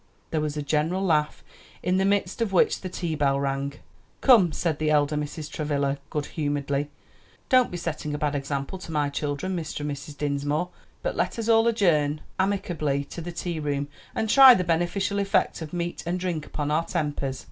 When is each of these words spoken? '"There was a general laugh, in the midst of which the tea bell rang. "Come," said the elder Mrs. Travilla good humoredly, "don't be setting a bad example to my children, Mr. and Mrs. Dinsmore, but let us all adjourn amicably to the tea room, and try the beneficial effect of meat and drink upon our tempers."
'"There 0.31 0.41
was 0.41 0.57
a 0.57 0.63
general 0.63 1.03
laugh, 1.05 1.43
in 1.83 1.97
the 1.97 2.05
midst 2.05 2.41
of 2.41 2.51
which 2.51 2.81
the 2.81 2.89
tea 2.89 3.13
bell 3.13 3.39
rang. 3.39 3.73
"Come," 4.21 4.51
said 4.51 4.79
the 4.79 4.89
elder 4.89 5.15
Mrs. 5.15 5.47
Travilla 5.51 5.99
good 6.09 6.25
humoredly, 6.25 6.89
"don't 7.49 7.69
be 7.69 7.77
setting 7.77 8.15
a 8.15 8.17
bad 8.17 8.33
example 8.33 8.79
to 8.79 8.91
my 8.91 9.09
children, 9.09 9.55
Mr. 9.55 9.81
and 9.81 9.91
Mrs. 9.91 10.17
Dinsmore, 10.17 10.69
but 11.03 11.15
let 11.15 11.37
us 11.37 11.47
all 11.47 11.67
adjourn 11.67 12.21
amicably 12.39 13.03
to 13.11 13.21
the 13.21 13.31
tea 13.31 13.59
room, 13.59 13.89
and 14.15 14.27
try 14.27 14.55
the 14.55 14.63
beneficial 14.63 15.19
effect 15.19 15.61
of 15.61 15.71
meat 15.71 16.01
and 16.07 16.19
drink 16.19 16.47
upon 16.47 16.71
our 16.71 16.83
tempers." 16.85 17.39